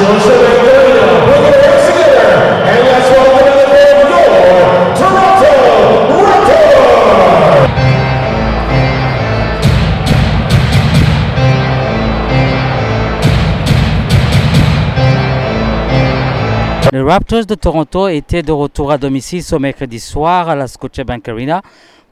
Les 0.00 0.04
Raptors 17.02 17.44
de 17.44 17.54
Toronto 17.56 18.06
étaient 18.06 18.42
de 18.42 18.52
retour 18.52 18.92
à 18.92 18.98
domicile 18.98 19.42
ce 19.42 19.56
mercredi 19.56 19.98
soir 19.98 20.48
à 20.48 20.54
la 20.54 20.68
Scotiabank 20.68 21.28
Arena 21.28 21.60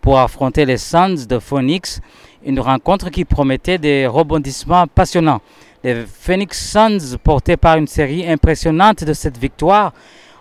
pour 0.00 0.18
affronter 0.18 0.64
les 0.64 0.77
Suns 0.77 1.27
de 1.29 1.39
Phoenix, 1.39 2.00
une 2.45 2.59
rencontre 2.59 3.11
qui 3.11 3.25
promettait 3.25 3.79
des 3.79 4.09
rebondissements 4.09 4.89
passionnants. 4.89 5.41
Les 5.87 6.05
Phoenix 6.05 6.73
Suns, 6.73 7.16
portés 7.23 7.57
par 7.57 7.77
une 7.77 7.86
série 7.86 8.29
impressionnante 8.29 9.05
de 9.05 9.12
cette 9.12 9.39
victoire, 9.39 9.93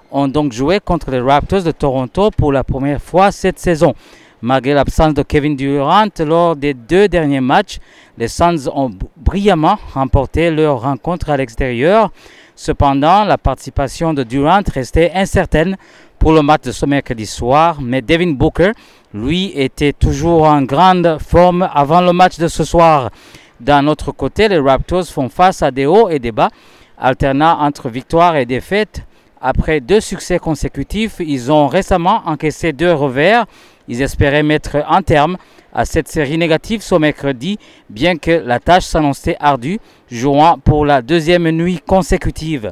ont 0.10 0.28
donc 0.28 0.52
joué 0.52 0.80
contre 0.80 1.12
les 1.12 1.20
Raptors 1.20 1.62
de 1.62 1.70
Toronto 1.70 2.32
pour 2.32 2.52
la 2.52 2.64
première 2.64 3.00
fois 3.00 3.32
cette 3.32 3.60
saison. 3.60 3.94
Malgré 4.42 4.74
l'absence 4.74 5.14
de 5.14 5.22
Kevin 5.22 5.56
Durant 5.56 6.08
lors 6.18 6.56
des 6.56 6.74
deux 6.74 7.08
derniers 7.08 7.42
matchs, 7.42 7.78
les 8.18 8.28
Suns 8.28 8.68
ont 8.74 8.90
brillamment 9.18 9.78
remporté 9.94 10.50
leur 10.50 10.82
rencontre 10.82 11.30
à 11.30 11.38
l'extérieur. 11.38 12.12
Cependant, 12.56 13.24
la 13.24 13.38
participation 13.38 14.16
de 14.16 14.24
Durant 14.24 14.64
restait 14.74 15.12
incertaine 15.14 15.78
pour 16.18 16.34
le 16.34 16.42
match 16.42 16.64
de 16.64 16.72
ce 16.72 16.88
mercredi 16.88 17.28
soir, 17.28 17.80
mais 17.84 18.02
Devin 18.02 18.32
Booker, 18.32 18.72
lui, 19.14 19.52
était 19.54 19.94
toujours 19.94 20.46
en 20.46 20.64
grande 20.64 21.20
forme 21.22 21.70
avant 21.72 22.02
le 22.02 22.14
match 22.14 22.40
de 22.40 22.48
ce 22.48 22.64
soir. 22.64 23.12
D'un 23.60 23.88
autre 23.88 24.12
côté, 24.12 24.48
les 24.48 24.60
Raptors 24.60 25.06
font 25.06 25.30
face 25.30 25.62
à 25.64 25.72
des 25.72 25.86
hauts 25.86 26.10
et 26.10 26.20
des 26.20 26.32
bas, 26.32 26.50
alternant 26.98 27.60
entre 27.62 27.90
victoires 27.90 28.36
et 28.36 28.46
défaites. 28.46 29.04
Après 29.42 29.80
deux 29.80 30.02
succès 30.02 30.40
consécutifs, 30.40 31.18
ils 31.20 31.52
ont 31.52 31.68
récemment 31.68 32.22
encaissé 32.26 32.74
deux 32.74 32.92
revers. 32.92 33.46
Ils 33.88 34.02
espéraient 34.02 34.44
mettre 34.44 34.84
un 34.90 35.02
terme 35.02 35.38
à 35.74 35.86
cette 35.86 36.08
série 36.08 36.38
négative 36.38 36.82
ce 36.82 36.96
mercredi, 36.96 37.58
bien 37.90 38.18
que 38.18 38.32
la 38.32 38.60
tâche 38.60 38.86
s'annonçait 38.86 39.38
ardue, 39.40 39.80
jouant 40.10 40.58
pour 40.58 40.86
la 40.86 41.02
deuxième 41.02 41.50
nuit 41.52 41.80
consécutive. 41.86 42.72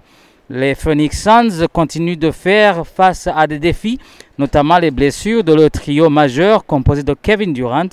Les 0.50 0.76
Phoenix 0.76 1.22
Suns 1.24 1.68
continuent 1.72 2.18
de 2.18 2.32
faire 2.32 2.86
face 2.86 3.28
à 3.34 3.48
des 3.48 3.60
défis, 3.60 4.00
notamment 4.38 4.78
les 4.78 4.92
blessures 4.92 5.44
de 5.44 5.54
leur 5.54 5.72
trio 5.72 6.10
majeur 6.10 6.66
composé 6.66 7.04
de 7.04 7.14
Kevin 7.14 7.54
Durant, 7.54 7.90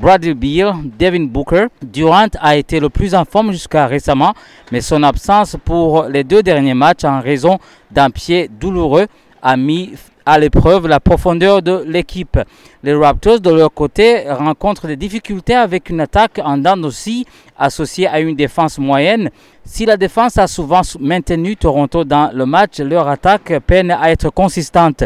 Bradley 0.00 0.34
Beal, 0.34 0.74
Devin 0.98 1.24
Booker. 1.24 1.66
Durant 1.82 2.28
a 2.40 2.56
été 2.56 2.80
le 2.80 2.88
plus 2.88 3.14
en 3.14 3.24
forme 3.24 3.52
jusqu'à 3.52 3.86
récemment, 3.86 4.34
mais 4.70 4.80
son 4.80 5.02
absence 5.02 5.56
pour 5.64 6.04
les 6.04 6.24
deux 6.24 6.42
derniers 6.42 6.74
matchs 6.74 7.04
en 7.04 7.20
raison 7.20 7.58
d'un 7.90 8.10
pied 8.10 8.48
douloureux 8.60 9.06
a 9.42 9.56
mis 9.56 9.92
à 10.26 10.40
l'épreuve 10.40 10.88
la 10.88 10.98
profondeur 10.98 11.62
de 11.62 11.84
l'équipe. 11.86 12.36
Les 12.82 12.92
Raptors, 12.92 13.40
de 13.40 13.50
leur 13.50 13.72
côté, 13.72 14.24
rencontrent 14.28 14.88
des 14.88 14.96
difficultés 14.96 15.54
avec 15.54 15.88
une 15.88 16.00
attaque 16.00 16.40
en 16.42 16.58
dents 16.58 16.82
aussi 16.82 17.24
associée 17.56 18.08
à 18.08 18.18
une 18.18 18.34
défense 18.34 18.78
moyenne. 18.78 19.30
Si 19.64 19.86
la 19.86 19.96
défense 19.96 20.36
a 20.36 20.48
souvent 20.48 20.82
maintenu 20.98 21.56
Toronto 21.56 22.04
dans 22.04 22.30
le 22.34 22.44
match, 22.44 22.80
leur 22.80 23.06
attaque 23.06 23.52
peine 23.66 23.92
à 23.92 24.10
être 24.10 24.30
consistante. 24.30 25.04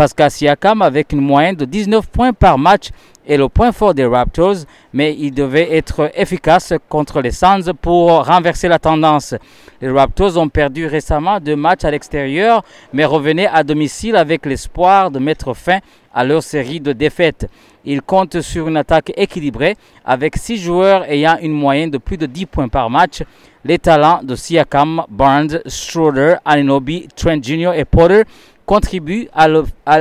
Pascal 0.00 0.30
Siakam, 0.30 0.80
avec 0.80 1.12
une 1.12 1.20
moyenne 1.20 1.56
de 1.56 1.66
19 1.66 2.06
points 2.08 2.32
par 2.32 2.56
match, 2.56 2.88
est 3.28 3.36
le 3.36 3.50
point 3.50 3.70
fort 3.70 3.92
des 3.92 4.06
Raptors, 4.06 4.64
mais 4.94 5.14
il 5.14 5.30
devait 5.30 5.76
être 5.76 6.10
efficace 6.14 6.72
contre 6.88 7.20
les 7.20 7.32
Suns 7.32 7.74
pour 7.82 8.24
renverser 8.24 8.66
la 8.66 8.78
tendance. 8.78 9.34
Les 9.82 9.90
Raptors 9.90 10.38
ont 10.38 10.48
perdu 10.48 10.86
récemment 10.86 11.38
deux 11.38 11.54
matchs 11.54 11.84
à 11.84 11.90
l'extérieur, 11.90 12.64
mais 12.94 13.04
revenaient 13.04 13.46
à 13.46 13.62
domicile 13.62 14.16
avec 14.16 14.46
l'espoir 14.46 15.10
de 15.10 15.18
mettre 15.18 15.52
fin 15.52 15.80
à 16.14 16.24
leur 16.24 16.42
série 16.42 16.80
de 16.80 16.94
défaites. 16.94 17.50
Ils 17.84 18.00
comptent 18.00 18.40
sur 18.40 18.68
une 18.68 18.78
attaque 18.78 19.12
équilibrée 19.18 19.76
avec 20.06 20.38
six 20.38 20.56
joueurs 20.56 21.04
ayant 21.10 21.36
une 21.42 21.52
moyenne 21.52 21.90
de 21.90 21.98
plus 21.98 22.16
de 22.16 22.24
10 22.24 22.46
points 22.46 22.68
par 22.68 22.88
match. 22.88 23.22
Les 23.66 23.78
talents 23.78 24.20
de 24.22 24.34
Siakam, 24.34 25.04
Barnes, 25.10 25.60
Schroeder, 25.66 26.36
Aninobi, 26.46 27.06
Trent 27.14 27.42
Jr. 27.42 27.72
et 27.76 27.84
Potter 27.84 28.22
contribuent 28.70 29.28
à 29.34 29.48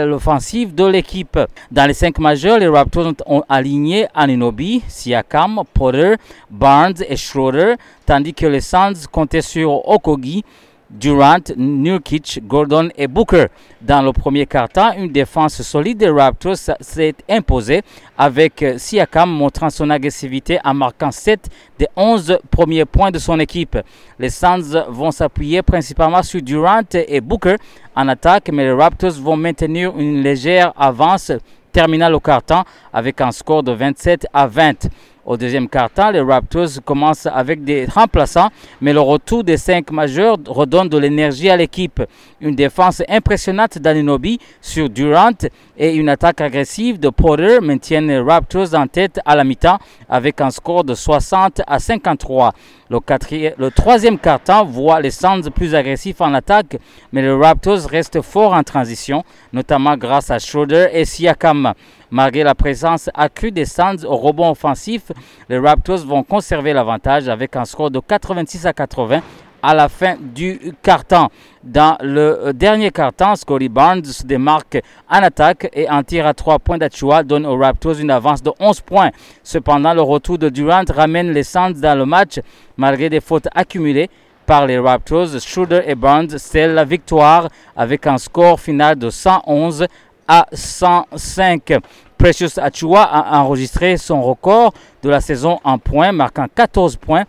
l'offensive 0.06 0.76
de 0.76 0.86
l'équipe. 0.86 1.40
Dans 1.72 1.88
les 1.88 1.96
cinq 1.96 2.20
majeurs, 2.20 2.60
les 2.60 2.68
Raptors 2.68 3.14
ont 3.26 3.42
aligné 3.50 4.06
Aninobi, 4.14 4.84
Siakam, 4.88 5.64
Potter, 5.74 6.14
Barnes 6.52 7.02
et 7.10 7.16
Schroeder, 7.16 7.74
tandis 8.06 8.36
que 8.36 8.46
les 8.46 8.62
Suns 8.62 9.08
comptaient 9.12 9.42
sur 9.42 9.90
Okogi, 9.90 10.46
Durant, 10.90 11.54
Nurkic, 11.56 12.42
Gordon 12.48 12.90
et 12.98 13.08
Booker. 13.08 13.46
Dans 13.80 14.02
le 14.02 14.12
premier 14.12 14.48
quart-temps, 14.48 14.94
une 14.98 15.12
défense 15.12 15.62
solide 15.62 16.00
des 16.00 16.10
Raptors 16.10 16.58
s'est 16.58 17.14
imposée 17.30 17.84
avec 18.18 18.66
Siakam 18.78 19.30
montrant 19.30 19.70
son 19.70 19.90
agressivité 19.92 20.60
en 20.64 20.74
marquant 20.74 21.12
7 21.12 21.48
des 21.78 21.88
11 21.96 22.40
premiers 22.50 22.86
points 22.86 23.12
de 23.12 23.20
son 23.20 23.40
équipe. 23.40 23.78
Les 24.18 24.32
Suns 24.32 24.84
vont 24.90 25.12
s'appuyer 25.12 25.62
principalement 25.62 26.24
sur 26.24 26.42
Durant 26.42 26.82
et 26.94 27.22
Booker 27.22 27.58
en 27.96 28.08
attaque, 28.08 28.50
mais 28.52 28.64
les 28.64 28.74
Raptors 28.74 29.12
vont 29.12 29.38
maintenir 29.38 29.96
une 29.96 30.24
légère 30.24 30.74
avance 30.76 31.32
terminant 31.72 32.10
le 32.10 32.20
quart-temps 32.20 32.64
avec 32.92 33.22
un 33.22 33.32
score 33.32 33.62
de 33.62 33.72
27 33.72 34.26
à 34.34 34.48
20. 34.48 34.90
Au 35.30 35.38
deuxième 35.38 35.70
quart-temps, 35.70 36.10
les 36.10 36.22
Raptors 36.22 36.82
commencent 36.84 37.28
avec 37.28 37.64
des 37.64 37.86
remplaçants, 37.86 38.50
mais 38.82 38.94
le 38.94 39.00
retour 39.00 39.44
des 39.44 39.58
cinq 39.58 39.92
majeurs 39.92 40.38
redonne 40.48 40.90
de 40.90 40.98
l'énergie 40.98 41.52
à 41.52 41.56
l'équipe. 41.56 42.02
Une 42.42 42.56
défense 42.56 43.04
impressionnante 43.08 43.78
d'Aninobi 43.78 44.40
sur 44.60 44.90
Durant 44.90 45.30
et 45.78 45.94
une 45.94 46.10
attaque 46.10 46.42
agressive 46.42 47.00
de 47.00 47.10
Porter 47.10 47.60
maintiennent 47.62 48.08
les 48.08 48.20
Raptors 48.20 48.74
en 48.74 48.88
tête 48.88 49.20
à 49.24 49.36
la 49.36 49.44
mi-temps 49.44 49.78
avec 50.10 50.42
un 50.42 50.50
score 50.50 50.84
de 50.84 50.96
60 50.96 51.62
à 51.68 51.78
53. 51.78 52.52
Le, 52.92 53.70
troisième 53.70 54.18
quart-temps 54.18 54.66
voit 54.66 55.00
les 55.00 55.12
Suns 55.12 55.52
plus 55.54 55.76
agressifs 55.76 56.22
en 56.22 56.34
attaque, 56.34 56.78
mais 57.12 57.22
les 57.22 57.32
Raptors 57.32 57.86
restent 57.88 58.24
forts 58.24 58.54
en 58.54 58.64
transition, 58.64 59.24
notamment 59.54 59.96
grâce 59.96 60.32
à 60.32 60.40
Schroeder 60.40 60.88
et 60.94 61.06
Siakam. 61.06 61.74
Malgré 62.10 62.44
la 62.44 62.56
présence 62.56 63.12
accrue 63.14 63.52
des 63.52 63.66
Suns 63.66 64.04
au 64.06 64.18
rebond 64.18 64.50
offensif, 64.50 65.12
les 65.50 65.60
Raptors 65.60 66.00
vont 66.00 66.24
conserver 66.24 66.74
l'avantage 66.74 67.30
avec 67.30 67.56
un 67.56 67.66
score 67.66 67.92
de 67.92 68.00
86 68.00 68.66
à 68.66 68.74
80 68.74 69.22
à 69.62 69.74
la 69.74 69.90
fin 69.90 70.16
du 70.20 70.74
carton. 70.82 71.30
Dans 71.64 71.98
le 72.02 72.52
dernier 72.54 72.92
carton, 72.92 73.36
Scotty 73.36 73.70
Barnes 73.70 74.06
se 74.06 74.26
démarque 74.26 74.82
en 75.10 75.18
attaque 75.18 75.70
et 75.74 75.88
un 75.88 76.04
tir 76.04 76.26
à 76.26 76.34
3 76.34 76.60
points 76.60 76.78
d'Achua 76.78 77.24
donne 77.24 77.46
aux 77.46 77.58
Raptors 77.58 78.00
une 78.00 78.12
avance 78.12 78.42
de 78.42 78.52
11 78.60 78.82
points. 78.82 79.12
Cependant, 79.44 79.94
le 79.94 80.02
retour 80.02 80.38
de 80.38 80.50
Durant 80.50 80.84
ramène 80.90 81.32
les 81.32 81.44
Suns 81.44 81.72
dans 81.72 81.98
le 81.98 82.06
match 82.06 82.40
malgré 82.78 83.10
des 83.10 83.20
fautes 83.20 83.48
accumulées 83.54 84.10
par 84.46 84.66
les 84.66 84.80
Raptors. 84.80 85.40
Schroeder 85.40 85.82
et 85.86 85.96
Barnes 85.96 86.38
scellent 86.38 86.74
la 86.74 86.86
victoire 86.86 87.50
avec 87.76 88.08
un 88.08 88.18
score 88.18 88.60
final 88.60 88.96
de 88.98 89.10
111 89.10 89.86
à 90.28 90.46
105. 90.54 91.74
Precious 92.18 92.60
Achua 92.60 93.04
a 93.04 93.40
enregistré 93.42 93.98
son 93.98 94.22
record 94.22 94.74
de 95.02 95.10
la 95.10 95.22
saison 95.22 95.60
en 95.64 95.78
points, 95.78 96.12
marquant 96.12 96.48
14 96.54 96.98
points 96.98 97.26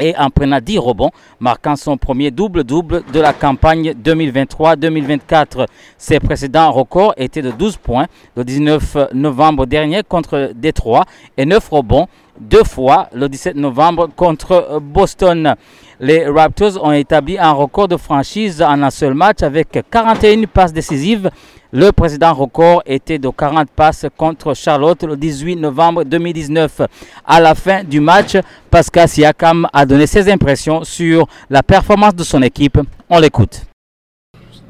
et 0.00 0.16
en 0.16 0.30
prenant 0.30 0.60
10 0.60 0.78
rebonds, 0.78 1.10
marquant 1.40 1.76
son 1.76 1.96
premier 1.96 2.30
double-double 2.30 3.04
de 3.12 3.20
la 3.20 3.32
campagne 3.32 3.92
2023-2024. 3.92 5.66
Ses 5.98 6.20
précédents 6.20 6.70
records 6.72 7.14
étaient 7.16 7.42
de 7.42 7.50
12 7.50 7.76
points 7.76 8.06
le 8.36 8.44
19 8.44 8.96
novembre 9.14 9.66
dernier 9.66 10.02
contre 10.02 10.52
Détroit 10.54 11.04
et 11.36 11.46
9 11.46 11.68
rebonds 11.68 12.06
deux 12.40 12.64
fois 12.64 13.08
le 13.14 13.28
17 13.28 13.56
novembre 13.56 14.08
contre 14.14 14.80
Boston. 14.82 15.54
Les 16.00 16.26
Raptors 16.28 16.82
ont 16.82 16.92
établi 16.92 17.38
un 17.38 17.52
record 17.52 17.88
de 17.88 17.96
franchise 17.96 18.60
en 18.60 18.82
un 18.82 18.90
seul 18.90 19.14
match 19.14 19.42
avec 19.42 19.78
41 19.90 20.44
passes 20.46 20.72
décisives 20.72 21.30
le 21.74 21.90
précédent 21.90 22.32
record 22.32 22.84
était 22.86 23.18
de 23.18 23.28
40 23.28 23.68
passes 23.68 24.06
contre 24.16 24.54
Charlotte 24.54 25.02
le 25.02 25.16
18 25.16 25.56
novembre 25.56 26.04
2019. 26.04 26.82
À 27.26 27.40
la 27.40 27.56
fin 27.56 27.82
du 27.82 27.98
match, 27.98 28.36
Pascal 28.70 29.08
Siakam 29.08 29.66
a 29.72 29.84
donné 29.84 30.06
ses 30.06 30.30
impressions 30.30 30.84
sur 30.84 31.26
la 31.50 31.64
performance 31.64 32.14
de 32.14 32.22
son 32.22 32.40
équipe. 32.42 32.78
On 33.10 33.18
l'écoute. 33.18 33.66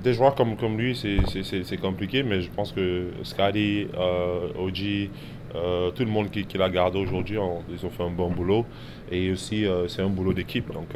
Des 0.02 0.14
joueurs 0.14 0.34
comme, 0.34 0.56
comme 0.56 0.78
lui, 0.78 0.96
c'est 0.96 1.76
compliqué, 1.76 2.22
mais 2.22 2.40
je 2.40 2.50
pense 2.50 2.72
que 2.72 3.10
Scotty, 3.22 3.86
euh, 3.98 4.48
OG, 4.58 5.10
euh, 5.56 5.90
tout 5.90 6.04
le 6.04 6.10
monde 6.10 6.30
qui, 6.30 6.46
l'a 6.56 6.70
gardé 6.70 6.98
aujourd'hui, 6.98 7.36
ils 7.70 7.84
ont 7.84 7.90
fait 7.90 8.02
un 8.02 8.10
bon 8.10 8.30
boulot. 8.30 8.64
Et 9.12 9.30
aussi, 9.30 9.66
euh, 9.66 9.88
c'est 9.88 10.00
un 10.00 10.08
boulot 10.08 10.32
d'équipe. 10.32 10.72
Donc, 10.72 10.88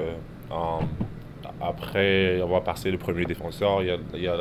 après 1.60 2.40
avoir 2.40 2.62
passé 2.62 2.90
le 2.90 2.99
premier 2.99 3.25
défenseur, 3.25 3.82
il 3.82 4.20
y 4.20 4.28
a, 4.28 4.37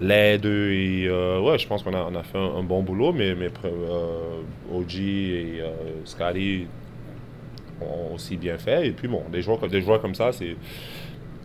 l'aide 0.00 0.46
et 0.46 1.06
euh, 1.08 1.40
ouais, 1.40 1.58
je 1.58 1.66
pense 1.66 1.82
qu'on 1.82 1.94
a, 1.94 2.22
fait 2.22 2.38
un, 2.38 2.62
bon 2.62 2.82
boulot, 2.82 3.12
mais, 3.12 3.34
mais 3.34 3.50
euh, 3.64 4.42
OG 4.72 4.94
et 4.96 5.60
euh, 5.60 5.72
Scotty 6.04 6.66
ont 7.80 8.14
aussi 8.14 8.36
bien 8.36 8.58
fait. 8.58 8.88
Et 8.88 8.92
puis 8.92 9.08
bon, 9.08 9.22
des 9.30 9.42
joueurs, 9.42 9.66
des 9.68 9.80
joueurs 9.80 10.00
comme 10.00 10.14
ça, 10.14 10.32
c'est 10.32 10.56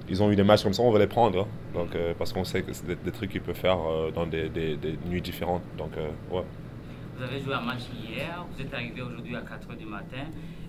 ils 0.10 0.22
ont 0.22 0.30
eu 0.32 0.36
des 0.36 0.44
matchs 0.44 0.64
comme 0.64 0.74
ça, 0.74 0.84
on 0.84 0.92
va 0.92 1.00
les 1.00 1.08
prendre. 1.08 1.42
Hein. 1.42 1.48
Donc, 1.74 1.98
parce 2.18 2.34
qu'on 2.34 2.44
sait 2.44 2.62
que 2.62 2.74
c'est 2.74 2.86
des, 2.86 3.12
trucs 3.12 3.32
qu'ils 3.32 3.42
peuvent 3.42 3.56
faire 3.56 3.78
dans 4.14 4.26
des, 4.26 4.50
des, 4.50 4.78
nuits 5.10 5.22
différentes. 5.22 5.64
Donc, 5.78 5.92
ouais. 6.32 6.44
Vous 7.16 7.24
avez 7.24 7.40
joué 7.40 7.54
un 7.54 7.62
match 7.62 7.84
hier, 8.06 8.46
vous 8.52 8.62
êtes 8.62 8.74
arrivé 8.74 9.02
aujourd'hui 9.02 9.36
à 9.36 9.40
4h 9.40 9.78
du 9.78 9.86
matin 9.86 10.26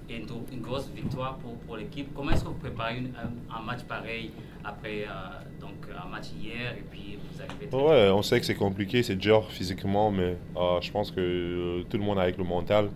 et 0.08 0.16
une, 0.16 0.60
grosse 0.60 0.90
victoire 0.94 1.36
pour, 1.38 1.54
pour 1.58 1.76
l'équipe. 1.76 2.08
Comment 2.14 2.32
est-ce 2.32 2.42
que 2.42 2.48
vous 2.48 2.54
préparez 2.54 3.02
un, 3.50 3.62
match 3.62 3.82
pareil 3.84 4.30
après 4.62 5.04
euh, 5.04 5.60
donc, 5.60 5.72
un 5.90 6.08
match 6.08 6.26
hier 6.38 6.74
et 6.76 6.84
puis 6.90 7.18
vous 7.18 7.42
arrivez 7.42 7.74
Ouais, 7.74 8.10
on 8.10 8.22
sait 8.22 8.38
que 8.38 8.46
c'est 8.46 8.54
compliqué, 8.54 9.02
c'est 9.02 9.16
dur 9.16 9.50
physiquement, 9.50 10.10
mais 10.10 10.36
euh, 10.56 10.80
je 10.80 10.90
pense 10.90 11.10
que 11.10 11.20
euh, 11.20 11.82
tout 11.88 11.96
le 11.96 12.02
monde 12.02 12.18
avec 12.18 12.36
le 12.36 12.44
mental 12.44 12.90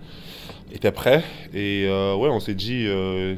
était 0.70 0.92
prêt. 0.92 1.24
Et 1.54 1.86
ouais, 1.86 2.28
on 2.28 2.40
s'est 2.40 2.54
dit, 2.54 2.84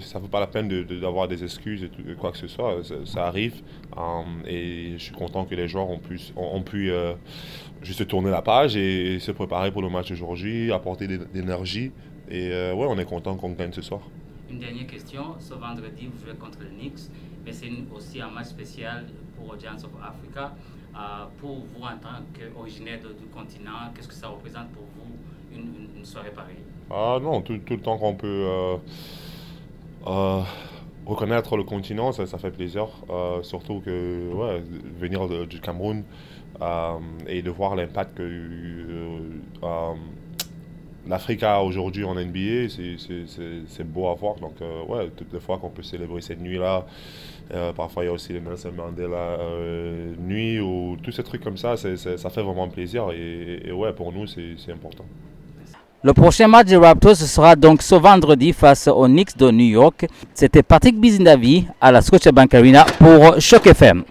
ça 0.01 0.19
ne 0.19 0.23
vaut 0.23 0.29
pas 0.29 0.41
la 0.41 0.49
peine 0.49 0.69
d'avoir 1.01 1.29
des 1.29 1.45
excuses 1.45 1.85
et 1.85 2.15
quoi 2.15 2.33
que 2.33 2.39
ce 2.39 2.49
soit, 2.49 2.79
ça, 3.05 3.27
arrive. 3.27 3.63
et 4.47 4.95
je 4.97 5.03
suis 5.03 5.15
content 5.15 5.45
que 5.45 5.55
les 5.55 5.69
joueurs 5.69 5.89
ont 5.89 5.99
pu, 5.99 6.21
ont, 6.37 6.63
pu 6.63 6.91
juste 7.83 8.07
tourner 8.09 8.31
la 8.31 8.43
page 8.43 8.77
et, 8.77 9.21
se 9.21 9.31
préparer 9.31 9.71
pour 9.71 9.83
le 9.83 9.89
match 9.89 10.09
d'aujourd'hui, 10.09 10.73
apporter 10.73 11.07
de 11.07 11.21
l'énergie. 11.33 11.93
Et 12.31 12.53
euh, 12.53 12.75
ouais, 12.75 12.87
on 12.89 12.97
est 12.99 13.05
content 13.05 13.35
qu'on 13.37 13.51
gagne 13.51 13.73
ce 13.73 13.83
soir. 13.83 14.01
Une 14.49 14.61
dernière 14.61 14.87
question. 14.87 15.35
Ce 15.41 15.55
vendredi, 15.55 16.09
vous 16.13 16.25
jouez 16.25 16.37
contre 16.37 16.59
le 16.61 16.69
Knicks, 16.69 17.11
mais 17.45 17.53
c'est 17.53 17.71
aussi 17.95 18.21
un 18.21 18.31
match 18.31 18.47
spécial 18.47 19.07
pour 19.37 19.59
Giants 19.59 19.75
of 19.75 19.91
Africa. 20.03 20.55
Euh, 20.95 21.27
pour 21.39 21.57
vous, 21.57 21.83
en 21.83 21.97
tant 21.99 22.23
qu'originaire 22.35 22.99
du 22.99 23.27
continent, 23.27 23.93
qu'est-ce 23.95 24.09
que 24.09 24.15
ça 24.15 24.29
représente 24.29 24.69
pour 24.71 24.85
vous 24.97 25.57
une, 25.57 26.05
soirée 26.05 26.31
pareille? 26.31 26.57
Ah 26.91 27.19
non, 27.21 27.43
tout, 27.43 27.59
tout 27.59 27.75
le 27.75 27.81
temps 27.81 27.99
qu'on 27.99 28.15
peut 28.15 28.79
euh, 30.07 30.43
reconnaître 31.05 31.57
le 31.57 31.65
continent, 31.65 32.13
ça, 32.13 32.27
ça 32.27 32.39
fait 32.39 32.51
plaisir. 32.51 32.89
surtout 33.43 33.81
que 33.81 34.33
ouais, 34.33 34.63
venir 34.99 35.47
du 35.47 35.61
Cameroun 35.61 36.05
et 37.27 37.43
de 37.43 37.51
voir 37.51 37.77
l'impact 37.77 38.17
que 38.17 38.23
l'Afrique 41.09 41.45
aujourd'hui 41.65 42.05
en 42.05 42.15
NBA, 42.15 42.69
c'est 42.69 43.85
beau 43.85 44.09
à 44.09 44.15
voir. 44.15 44.37
Donc, 44.37 44.55
euh, 44.61 44.83
ouais, 44.85 45.11
toutes 45.17 45.33
les 45.33 45.41
fois 45.41 45.59
qu'on 45.59 45.71
peut 45.71 45.83
célébrer 45.83 46.21
cette 46.21 46.41
nuit-là, 46.41 46.85
euh, 47.53 47.73
parfois 47.73 48.05
il 48.05 48.07
y 48.07 48.09
a 48.11 48.13
aussi 48.13 48.33
les 48.33 48.41
Nelson 48.41 48.73
Mandela 48.77 49.17
euh, 49.17 50.15
nuit 50.19 50.61
ou 50.61 50.97
tous 51.03 51.11
ces 51.11 51.23
trucs 51.23 51.43
comme 51.43 51.57
ça, 51.57 51.77
ça 51.77 52.31
fait 52.31 52.43
vraiment 52.43 52.69
plaisir. 52.69 53.11
Et, 53.13 53.73
ouais, 53.73 53.93
pour 53.93 54.13
nous, 54.13 54.27
c'est 54.27 54.73
important. 54.73 55.05
Le 56.03 56.15
prochain 56.15 56.49
match 56.49 56.69
des 56.69 56.79
Raptors 56.79 57.17
sera 57.17 57.55
donc 57.57 57.83
ce 57.83 57.95
vendredi 57.95 58.55
face 58.55 58.89
aux 58.89 59.07
Knicks 59.07 59.37
de 59.37 59.51
New 59.51 59.67
York. 59.67 60.07
C'était 60.33 60.63
Patrick 60.63 60.99
Bizindavi 60.99 61.67
à 61.79 61.93
la 61.93 62.01
Scotiabank 62.01 62.55
Arena 62.55 62.87
pour 62.99 63.39
Choc 63.39 63.67
FM. 63.67 64.05